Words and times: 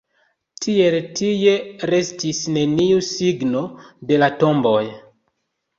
Tiel 0.65 0.97
tie 1.19 1.53
restis 1.91 2.41
neniu 2.57 3.07
signo 3.13 3.65
de 4.13 4.23
la 4.25 4.33
tomboj. 4.43 4.79